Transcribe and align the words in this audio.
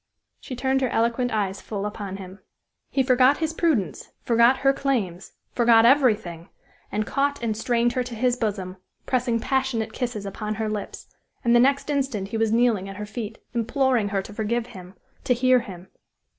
She 0.39 0.55
turned 0.55 0.81
her 0.81 0.89
eloquent 0.89 1.29
eyes 1.31 1.61
full 1.61 1.85
upon 1.85 2.17
him. 2.17 2.39
He 2.89 3.03
forgot 3.03 3.37
his 3.37 3.53
prudence, 3.53 4.09
forgot 4.23 4.57
her 4.65 4.73
claims, 4.73 5.33
forgot 5.51 5.85
everything, 5.85 6.49
and 6.91 7.05
caught 7.05 7.43
and 7.43 7.55
strained 7.55 7.93
her 7.93 8.01
to 8.05 8.15
his 8.15 8.35
bosom, 8.35 8.77
pressing 9.05 9.39
passionate 9.39 9.93
kisses 9.93 10.25
upon 10.25 10.55
her 10.55 10.67
lips, 10.69 11.05
and 11.45 11.55
the 11.55 11.59
next 11.59 11.87
instant 11.91 12.29
he 12.29 12.37
was 12.37 12.51
kneeling 12.51 12.89
at 12.89 12.97
her 12.97 13.05
feet, 13.05 13.37
imploring 13.53 14.09
her 14.09 14.23
to 14.23 14.33
forgive 14.33 14.65
him 14.73 14.95
to 15.23 15.35
hear 15.35 15.59
him. 15.59 15.87